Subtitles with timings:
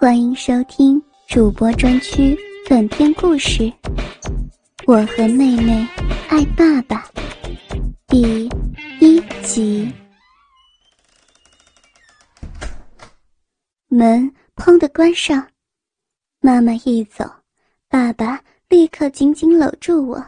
[0.00, 3.62] 欢迎收听主播专区短篇故事
[4.86, 5.84] 《我和妹妹
[6.28, 7.04] 爱爸爸》
[8.06, 8.48] 第
[9.00, 9.92] 一集。
[13.88, 15.50] 门砰的关上，
[16.38, 17.28] 妈妈一走，
[17.88, 20.24] 爸爸立刻紧紧搂住我，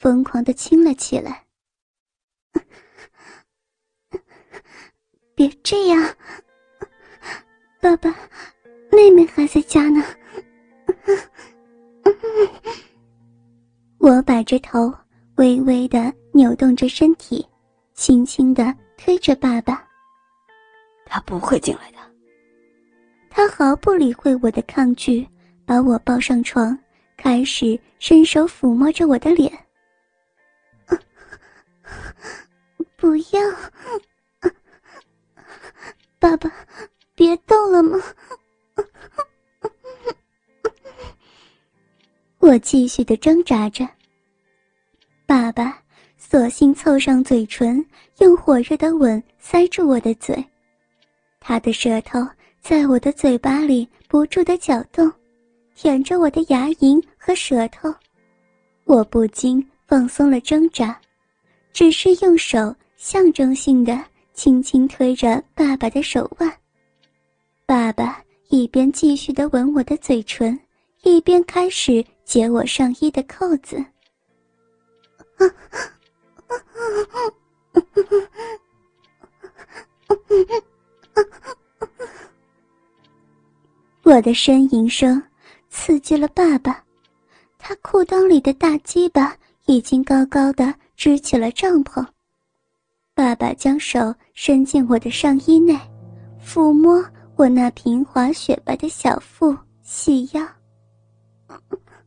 [0.00, 1.44] 疯狂的亲了起来。
[5.36, 6.16] 别这样，
[7.80, 8.12] 爸爸。
[9.02, 10.00] 妹妹还在家呢，
[13.98, 14.94] 我摆着头，
[15.38, 17.44] 微微的扭动着身体，
[17.94, 19.84] 轻轻的推着爸爸。
[21.04, 21.98] 他不会进来的。
[23.28, 25.26] 他毫不理会我的抗拒，
[25.66, 26.78] 把我抱上床，
[27.16, 29.52] 开始伸手抚摸着我的脸。
[32.96, 33.40] 不要，
[36.20, 36.48] 爸爸，
[37.16, 37.98] 别动了吗？
[42.42, 43.88] 我继续的挣扎着。
[45.24, 45.78] 爸爸
[46.18, 47.82] 索性凑上嘴唇，
[48.18, 50.44] 用火热的吻塞住我的嘴，
[51.38, 52.18] 他的舌头
[52.60, 55.10] 在我的嘴巴里不住的搅动，
[55.76, 57.94] 舔着我的牙龈和舌头。
[58.86, 61.00] 我不禁放松了挣扎，
[61.72, 66.52] 只是用手象征性的轻轻推着爸爸的手腕。
[67.66, 70.58] 爸爸一边继续的吻我的嘴唇，
[71.04, 72.04] 一边开始。
[72.24, 73.84] 解我上衣的扣子，
[84.02, 85.22] 我的呻吟声
[85.68, 86.82] 刺激了爸爸，
[87.58, 89.36] 他裤裆里的大鸡巴
[89.66, 92.06] 已经高高的支起了帐篷。
[93.14, 95.78] 爸爸将手伸进我的上衣内，
[96.42, 97.04] 抚摸
[97.36, 100.46] 我那平滑雪白的小腹、细腰。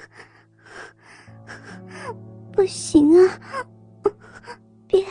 [2.52, 3.40] 不行啊！
[4.86, 5.04] 别，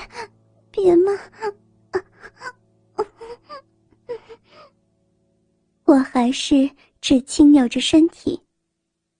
[0.72, 1.11] 别嘛！
[5.85, 6.69] 我还是
[7.01, 8.39] 只轻扭着身体。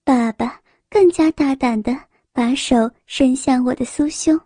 [0.04, 1.96] 爸爸更加大胆的
[2.32, 4.40] 把手伸向我的酥胸，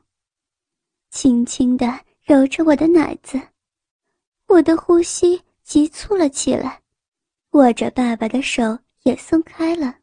[1.11, 1.87] 轻轻的
[2.23, 3.41] 揉着我的奶子。
[4.47, 6.81] 我的呼吸急促了起来，
[7.51, 9.99] 握着爸爸的手也松开了。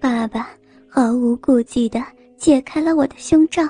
[0.00, 0.50] 爸爸
[0.88, 2.02] 毫无顾忌的。
[2.36, 3.62] 解开了我的胸罩，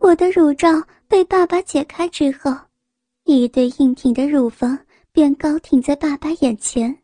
[0.00, 0.68] 我的乳罩
[1.08, 2.54] 被爸爸解开之后，
[3.24, 4.78] 一对硬挺的乳房
[5.12, 6.94] 便高挺在爸爸眼前。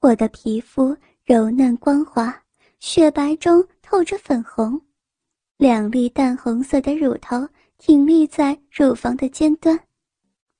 [0.00, 2.36] 我的皮肤柔嫩光滑，
[2.80, 4.80] 雪白中透着粉红，
[5.58, 9.78] 两粒淡红色的乳头挺立在乳房的尖端。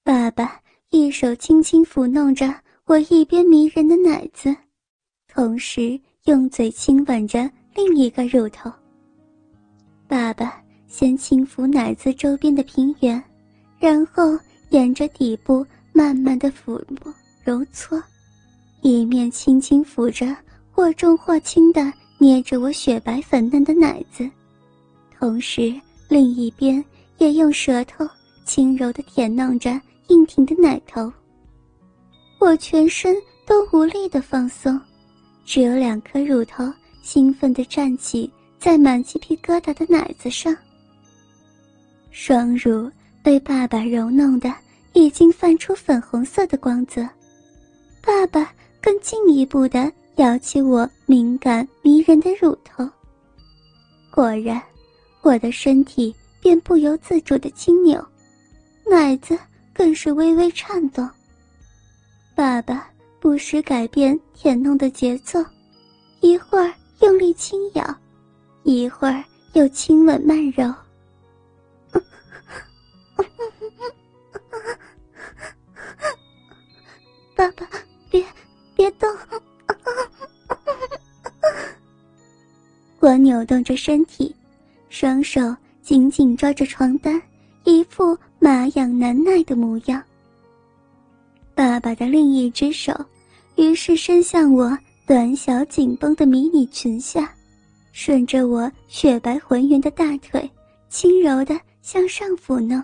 [0.05, 0.61] 爸爸
[0.91, 4.55] 一手轻轻抚弄着我一边迷人的奶子，
[5.27, 8.71] 同时用嘴亲吻着另一个乳头。
[10.07, 13.23] 爸爸先轻抚奶子周边的平原，
[13.79, 17.99] 然后沿着底部慢慢的抚摸揉搓，
[18.83, 20.37] 一面轻轻抚着，
[20.71, 24.31] 或重或轻的捏着我雪白粉嫩的奶子，
[25.19, 25.75] 同时
[26.11, 26.85] 另一边
[27.17, 28.07] 也用舌头
[28.45, 31.11] 轻柔的舔弄着硬挺的奶头。
[32.39, 33.17] 我全身
[33.47, 34.79] 都无力的放松，
[35.49, 36.71] 只有两颗乳头
[37.01, 38.31] 兴奋的站起。
[38.59, 40.55] 在满鸡皮疙瘩的奶子上，
[42.11, 42.91] 双乳
[43.23, 44.53] 被爸爸揉弄的
[44.95, 47.09] 已经泛出粉红色的光泽。
[48.03, 52.87] 爸爸更进一步的摇起我敏感迷人的乳头。
[54.11, 54.61] 果然，
[55.23, 58.05] 我的身体便不由自主的轻扭，
[58.91, 59.39] 奶子
[59.73, 61.09] 更是微微颤动。
[62.35, 65.45] 爸爸不时改变舔弄的节奏，
[66.21, 67.97] 一会儿用力轻咬。
[68.65, 69.25] 一会儿
[69.55, 70.65] 又亲吻慢揉，
[77.35, 77.67] 爸爸，
[78.11, 78.23] 别
[78.77, 79.09] 别动！
[83.01, 84.37] 我扭动着身体，
[84.91, 85.41] 双手
[85.81, 87.23] 紧紧抓着床单，
[87.65, 90.03] 一副麻痒难耐的模样。
[91.59, 92.95] 爸爸的另一只手，
[93.57, 97.35] 于是伸向我短小紧绷的迷你裙下。
[97.91, 100.49] 顺着我雪白浑圆的大腿，
[100.89, 102.81] 轻柔地向上抚弄。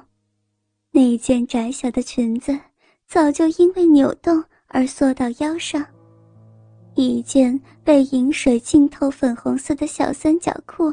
[0.91, 2.59] 那件窄小的裙子
[3.06, 5.87] 早就因为扭动而缩到腰上，
[6.97, 10.93] 一件被饮水浸透粉红色的小三角裤，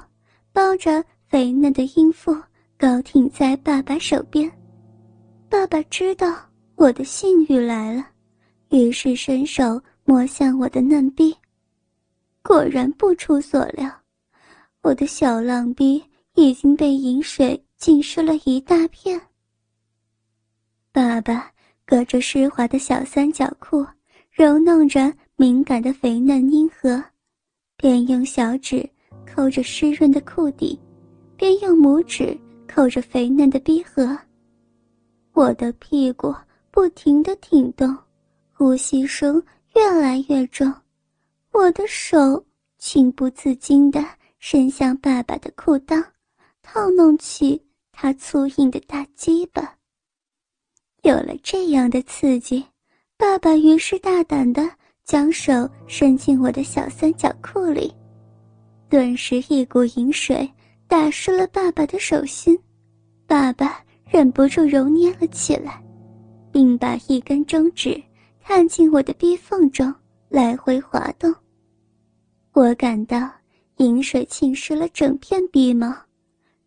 [0.54, 2.32] 包着肥嫩的阴腹，
[2.78, 4.52] 高挺在爸爸手边。
[5.50, 6.36] 爸爸知道
[6.82, 8.04] 我的性欲来了，
[8.70, 11.32] 于是伸手摸向我的嫩逼，
[12.42, 13.88] 果然不出所料，
[14.82, 19.22] 我的小浪逼已经被饮水浸湿了一大片。
[20.92, 21.52] 爸爸
[21.86, 23.86] 隔着湿滑的小三角裤，
[24.32, 27.00] 揉弄着敏感的肥嫩阴核，
[27.78, 28.90] 边用小指
[29.24, 30.80] 抠着湿润的裤底，
[31.38, 32.36] 边用拇指
[32.68, 34.18] 抠着肥嫩的逼核。
[35.34, 36.34] 我的屁股
[36.72, 37.96] 不停地挺动，
[38.54, 39.44] 呼吸声
[39.76, 40.74] 越来越重，
[41.52, 42.44] 我的手
[42.78, 44.04] 情不自禁地
[44.40, 46.04] 伸向爸爸的裤裆，
[46.62, 49.76] 套弄起他粗硬的大鸡巴。
[51.04, 52.66] 有了这样的刺激，
[53.18, 54.68] 爸爸于是大胆地
[55.04, 57.94] 将手伸进我的小三角裤里，
[58.90, 60.50] 顿时一股淫水
[60.88, 62.58] 打湿了爸爸的手心，
[63.28, 63.84] 爸爸。
[64.12, 65.82] 忍不住揉捏了起来，
[66.52, 68.02] 并把一根中指
[68.42, 69.94] 探进我的逼缝中，
[70.30, 71.34] 来回滑动。
[72.54, 73.32] 我感到
[73.78, 75.94] 饮水浸湿了整片逼毛，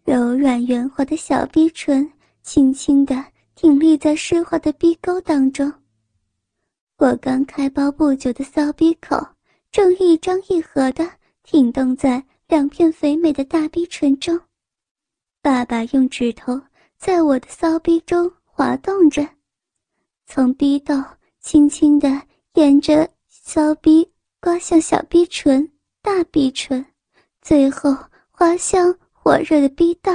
[0.05, 2.11] 柔软圆滑的小逼唇
[2.43, 5.73] 轻轻地挺立在湿滑的逼沟当中。
[6.97, 9.17] 我刚开包不久的骚逼口
[9.71, 11.09] 正一张一合地
[11.43, 14.41] 挺动在两片肥美的大逼唇中。
[15.43, 16.61] 爸爸用指头。
[16.97, 19.29] 在我的骚逼中滑动着，
[20.27, 22.09] 从逼道轻轻的
[22.55, 24.11] 沿着骚逼
[24.41, 25.71] 刮向小逼唇、
[26.03, 26.85] 大逼唇，
[27.41, 27.97] 最后
[28.31, 30.13] 滑向火热的逼道。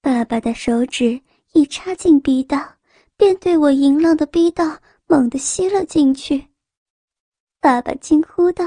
[0.00, 1.20] 爸爸的手指
[1.52, 2.76] 一插进逼道，
[3.16, 6.48] 便对我淫浪的逼道猛地吸了进去。
[7.60, 8.64] 爸爸惊呼道：“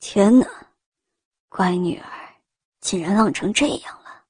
[0.00, 0.46] 天哪，
[1.48, 2.10] 乖女儿，
[2.80, 4.24] 竟然浪成这样了！”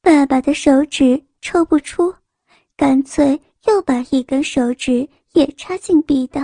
[0.00, 2.14] 爸爸的手指抽不出，
[2.80, 6.40] 干脆又把一根手指也插进壁道，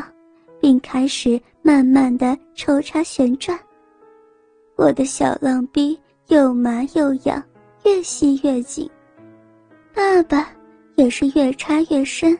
[0.60, 3.58] 并开始慢慢的抽插旋转。
[4.76, 7.42] 我的小浪逼又麻又痒，
[7.86, 8.86] 越吸越紧。
[9.94, 10.52] 爸爸
[10.96, 12.38] 也是越插越深，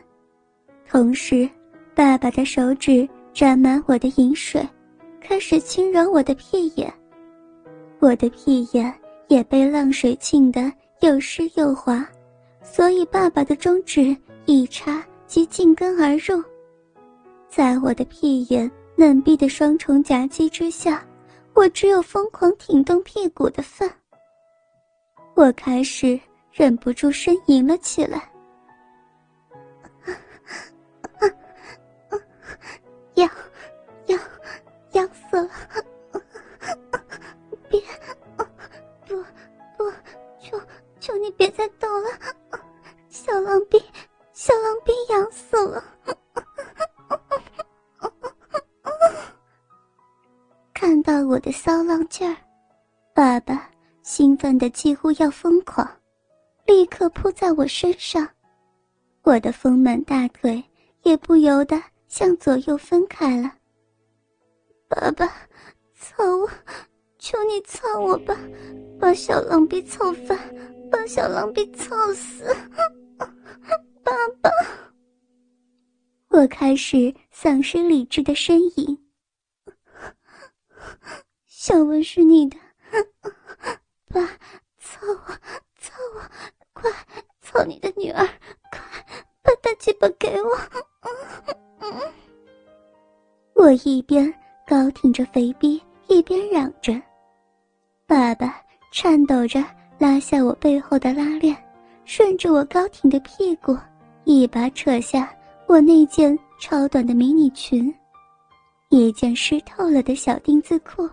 [0.87, 1.49] 同时，
[1.95, 4.63] 爸爸的手指沾满我的饮水，
[5.19, 6.93] 开始轻揉我的屁眼。
[7.97, 8.93] 我的屁眼
[9.27, 10.71] 也被浪水浸得。
[11.01, 12.03] 又湿又滑，
[12.69, 14.15] 所以爸爸的中指
[14.45, 16.43] 一插即进根而入，
[17.49, 21.03] 在我的屁眼嫩逼的双重夹击之下，
[21.53, 23.89] 我只有疯狂挺动屁股的份。
[25.33, 26.19] 我开始
[26.51, 28.31] 忍不住呻吟了起来，
[33.15, 33.29] 痒，
[54.37, 55.99] 兴奋的几乎要疯狂，
[56.67, 58.29] 立刻扑在我身上，
[59.23, 60.63] 我的丰满大腿
[61.01, 63.51] 也不由得向左右分开了。
[64.87, 65.25] 爸爸，
[65.95, 66.47] 操我！
[67.17, 68.37] 求你操我吧，
[68.99, 70.37] 把小狼逼操翻！
[70.91, 72.45] 把小狼逼操死！
[73.17, 74.51] 爸爸，
[76.27, 79.03] 我开始丧失理智的呻吟。
[81.47, 82.57] 小文是你的，
[84.09, 84.21] 爸，
[84.79, 85.33] 操我，
[85.77, 86.21] 操我，
[86.71, 86.89] 快
[87.57, 88.23] 操你的女儿，
[88.71, 88.79] 快
[89.41, 90.49] 把大鸡巴给我！
[93.55, 94.31] 我一边
[94.67, 96.93] 高挺着肥逼，一边嚷着。
[98.05, 98.61] 爸爸
[98.91, 99.63] 颤抖着。
[99.99, 101.57] 拉下我背后的拉链，
[102.05, 103.75] 顺着我高挺的屁股，
[104.25, 105.35] 一把扯下
[105.65, 107.91] 我那件超短的迷你裙，
[108.89, 111.09] 一件湿透了的小丁字裤，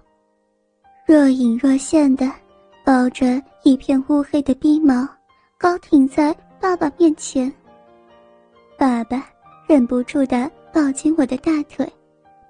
[1.06, 2.30] 若隐若现的
[2.84, 5.08] 包着一片乌黑的逼毛，
[5.58, 7.52] 高挺在爸爸面前。
[8.76, 9.28] 爸爸
[9.66, 11.90] 忍不住的抱紧我的大腿，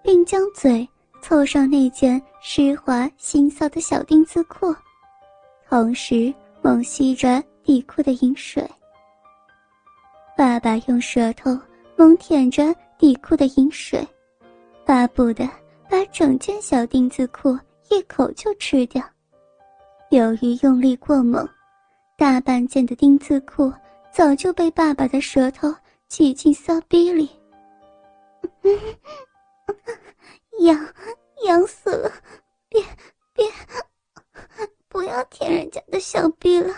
[0.02, 0.88] 并将嘴
[1.22, 4.74] 凑上那件湿滑腥臊的小丁字裤。
[5.68, 6.32] 同时
[6.62, 8.68] 猛吸着底裤的饮水。
[10.36, 11.56] 爸爸用舌头
[11.96, 14.06] 猛舔着底裤的饮水，
[14.84, 15.48] 巴不得
[15.88, 17.56] 把整件小丁字裤
[17.90, 19.02] 一口就吃掉。
[20.10, 21.48] 由于用力过猛，
[22.16, 23.72] 大半件的丁字裤
[24.12, 25.74] 早就被爸爸的舌头
[26.08, 27.28] 挤进骚逼里。
[30.60, 30.94] 痒，
[31.44, 32.12] 痒死了！
[32.68, 32.80] 别，
[33.32, 33.44] 别！
[34.88, 36.72] 不要舔人家的小臂了！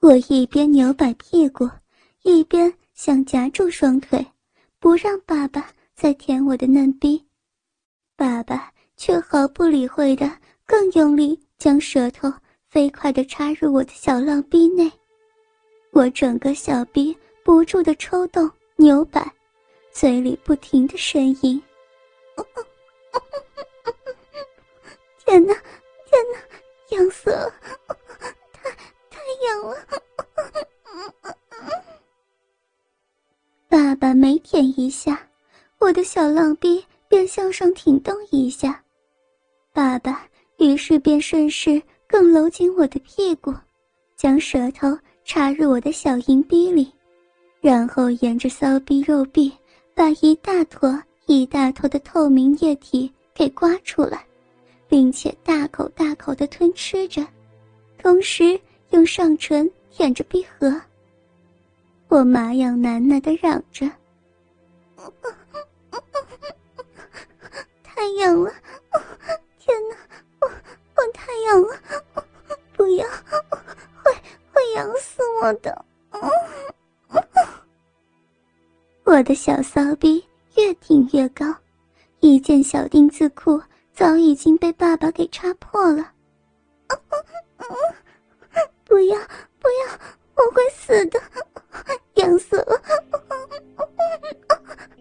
[0.00, 1.68] 我一边扭摆屁股，
[2.22, 4.26] 一边想夹住双腿，
[4.78, 7.22] 不让爸爸再舔我的嫩逼。
[8.16, 12.32] 爸爸却毫不理会的，更用力将舌头
[12.68, 14.90] 飞快的插入我的小浪逼内。
[15.92, 19.26] 我整个小逼不住的抽动扭摆，
[19.90, 21.62] 嘴里不停的呻吟。
[25.24, 25.54] 天哪，
[26.04, 27.52] 天哪，痒死了！
[28.52, 28.70] 太
[29.10, 29.76] 太痒了！
[33.68, 35.28] 爸爸每舔一下，
[35.78, 38.84] 我的小浪逼便向上挺动一下。
[39.72, 43.54] 爸爸于是便顺势更搂紧我的屁股，
[44.16, 46.92] 将舌头插入我的小阴逼里，
[47.60, 49.52] 然后沿着骚逼肉壁
[49.94, 54.24] 把一大坨一大坨的透明液体给刮出来。
[54.88, 57.26] 并且大口大口的吞吃着，
[57.98, 58.58] 同时
[58.90, 60.80] 用上唇舔着闭合。
[62.06, 63.90] 我麻痒难耐的嚷着
[67.82, 68.54] ：“太痒了！
[69.58, 69.96] 天哪，
[71.26, 71.68] 太痒了！
[72.72, 73.04] 不要，
[74.04, 74.12] 会
[74.52, 75.84] 会痒死我的！”
[79.02, 81.44] 我的小骚逼越挺越高，
[82.20, 83.60] 一件小丁字裤。
[83.92, 86.12] 早已经被爸爸给插破了，
[88.84, 89.18] 不要
[89.58, 89.98] 不要，
[90.34, 91.18] 我会死的，
[92.16, 92.78] 痒死了，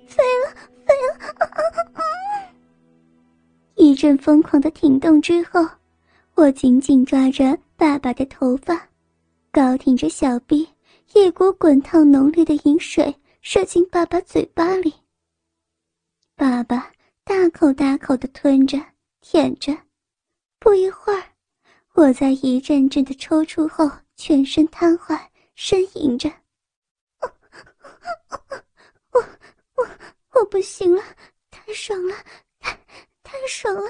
[0.07, 0.49] 飞了
[0.85, 1.19] 飞了！
[3.75, 5.59] 一阵疯狂的挺动之后，
[6.35, 8.89] 我紧紧抓着爸爸的头发，
[9.51, 10.67] 高挺着小臂，
[11.13, 14.93] 一股滚烫浓烈的饮水射进爸爸嘴巴里，
[16.35, 16.91] 爸爸。
[17.27, 18.79] 大口大口的吞着、
[19.19, 19.75] 舔着，
[20.59, 21.23] 不一会儿，
[21.93, 25.19] 我在一阵阵的抽搐后全身瘫痪，
[25.57, 26.29] 呻吟着：
[29.11, 29.19] “我、
[29.73, 29.87] 我、
[30.33, 31.01] 我不行了，
[31.49, 32.15] 太爽了，
[32.59, 32.79] 太、
[33.23, 33.89] 太爽了！